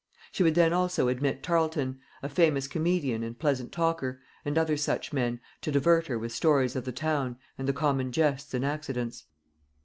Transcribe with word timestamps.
She 0.31 0.41
would 0.41 0.55
then 0.55 0.73
also 0.73 1.09
admit 1.09 1.43
Tarleton, 1.43 1.99
a 2.23 2.27
famous 2.27 2.65
comedian 2.67 3.21
and 3.21 3.37
pleasant 3.37 3.71
talker, 3.71 4.19
and 4.43 4.57
other 4.57 4.75
such 4.75 5.13
men, 5.13 5.39
to 5.61 5.71
divert 5.71 6.07
her 6.07 6.17
with 6.17 6.31
stories 6.31 6.75
of 6.75 6.85
the 6.85 6.91
town 6.91 7.37
and 7.55 7.67
the 7.67 7.71
common 7.71 8.11
jests 8.11 8.55
and 8.55 8.65
accidents." 8.65 9.25